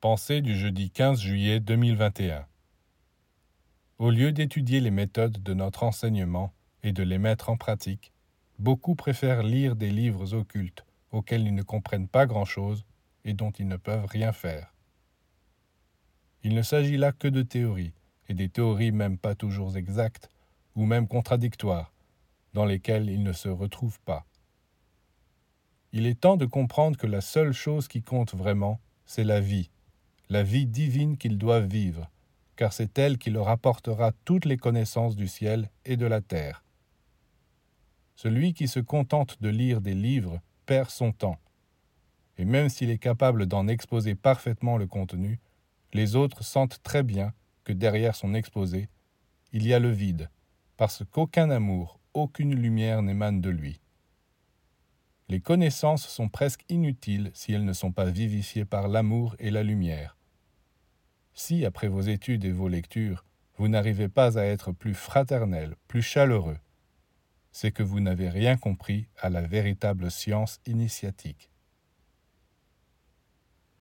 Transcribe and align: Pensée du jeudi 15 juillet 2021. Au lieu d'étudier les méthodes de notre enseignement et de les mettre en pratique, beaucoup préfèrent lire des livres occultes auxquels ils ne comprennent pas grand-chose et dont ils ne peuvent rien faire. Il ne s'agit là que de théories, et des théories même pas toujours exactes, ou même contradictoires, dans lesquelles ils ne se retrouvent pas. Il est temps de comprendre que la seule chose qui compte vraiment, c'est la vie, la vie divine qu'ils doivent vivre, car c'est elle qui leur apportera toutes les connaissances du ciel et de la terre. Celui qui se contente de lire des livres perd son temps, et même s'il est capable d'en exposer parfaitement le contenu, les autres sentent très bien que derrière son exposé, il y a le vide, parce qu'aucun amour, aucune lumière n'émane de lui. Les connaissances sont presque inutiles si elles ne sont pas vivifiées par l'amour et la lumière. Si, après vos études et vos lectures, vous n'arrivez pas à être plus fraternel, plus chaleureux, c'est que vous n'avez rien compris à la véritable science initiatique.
Pensée 0.00 0.40
du 0.40 0.56
jeudi 0.56 0.90
15 0.90 1.20
juillet 1.20 1.60
2021. 1.60 2.46
Au 3.98 4.08
lieu 4.08 4.32
d'étudier 4.32 4.80
les 4.80 4.90
méthodes 4.90 5.42
de 5.42 5.52
notre 5.52 5.82
enseignement 5.82 6.54
et 6.82 6.92
de 6.92 7.02
les 7.02 7.18
mettre 7.18 7.50
en 7.50 7.58
pratique, 7.58 8.10
beaucoup 8.58 8.94
préfèrent 8.94 9.42
lire 9.42 9.76
des 9.76 9.90
livres 9.90 10.32
occultes 10.32 10.86
auxquels 11.12 11.46
ils 11.46 11.54
ne 11.54 11.62
comprennent 11.62 12.08
pas 12.08 12.24
grand-chose 12.24 12.86
et 13.26 13.34
dont 13.34 13.50
ils 13.50 13.68
ne 13.68 13.76
peuvent 13.76 14.06
rien 14.06 14.32
faire. 14.32 14.72
Il 16.44 16.54
ne 16.54 16.62
s'agit 16.62 16.96
là 16.96 17.12
que 17.12 17.28
de 17.28 17.42
théories, 17.42 17.92
et 18.30 18.32
des 18.32 18.48
théories 18.48 18.92
même 18.92 19.18
pas 19.18 19.34
toujours 19.34 19.76
exactes, 19.76 20.30
ou 20.76 20.86
même 20.86 21.08
contradictoires, 21.08 21.92
dans 22.54 22.64
lesquelles 22.64 23.10
ils 23.10 23.22
ne 23.22 23.34
se 23.34 23.50
retrouvent 23.50 24.00
pas. 24.06 24.24
Il 25.92 26.06
est 26.06 26.18
temps 26.18 26.38
de 26.38 26.46
comprendre 26.46 26.96
que 26.96 27.06
la 27.06 27.20
seule 27.20 27.52
chose 27.52 27.86
qui 27.86 28.02
compte 28.02 28.34
vraiment, 28.34 28.80
c'est 29.04 29.24
la 29.24 29.42
vie, 29.42 29.68
la 30.30 30.44
vie 30.44 30.64
divine 30.64 31.16
qu'ils 31.18 31.38
doivent 31.38 31.66
vivre, 31.66 32.08
car 32.54 32.72
c'est 32.72 32.96
elle 33.00 33.18
qui 33.18 33.30
leur 33.30 33.48
apportera 33.48 34.12
toutes 34.24 34.44
les 34.44 34.56
connaissances 34.56 35.16
du 35.16 35.26
ciel 35.26 35.68
et 35.84 35.96
de 35.96 36.06
la 36.06 36.20
terre. 36.20 36.62
Celui 38.14 38.54
qui 38.54 38.68
se 38.68 38.78
contente 38.78 39.42
de 39.42 39.48
lire 39.48 39.80
des 39.80 39.94
livres 39.94 40.40
perd 40.66 40.88
son 40.88 41.10
temps, 41.10 41.40
et 42.38 42.44
même 42.44 42.68
s'il 42.68 42.90
est 42.90 42.98
capable 42.98 43.46
d'en 43.46 43.66
exposer 43.66 44.14
parfaitement 44.14 44.78
le 44.78 44.86
contenu, 44.86 45.40
les 45.92 46.14
autres 46.14 46.44
sentent 46.44 46.80
très 46.84 47.02
bien 47.02 47.34
que 47.64 47.72
derrière 47.72 48.14
son 48.14 48.32
exposé, 48.32 48.88
il 49.52 49.66
y 49.66 49.74
a 49.74 49.80
le 49.80 49.90
vide, 49.90 50.30
parce 50.76 51.02
qu'aucun 51.10 51.50
amour, 51.50 51.98
aucune 52.14 52.54
lumière 52.54 53.02
n'émane 53.02 53.40
de 53.40 53.50
lui. 53.50 53.80
Les 55.28 55.40
connaissances 55.40 56.06
sont 56.06 56.28
presque 56.28 56.64
inutiles 56.68 57.32
si 57.34 57.52
elles 57.52 57.64
ne 57.64 57.72
sont 57.72 57.90
pas 57.90 58.06
vivifiées 58.06 58.64
par 58.64 58.86
l'amour 58.86 59.34
et 59.40 59.50
la 59.50 59.64
lumière. 59.64 60.16
Si, 61.42 61.64
après 61.64 61.88
vos 61.88 62.02
études 62.02 62.44
et 62.44 62.52
vos 62.52 62.68
lectures, 62.68 63.24
vous 63.56 63.66
n'arrivez 63.66 64.10
pas 64.10 64.38
à 64.38 64.44
être 64.44 64.72
plus 64.72 64.92
fraternel, 64.92 65.74
plus 65.88 66.02
chaleureux, 66.02 66.58
c'est 67.50 67.72
que 67.72 67.82
vous 67.82 67.98
n'avez 67.98 68.28
rien 68.28 68.58
compris 68.58 69.08
à 69.18 69.30
la 69.30 69.40
véritable 69.40 70.10
science 70.10 70.60
initiatique. 70.66 71.50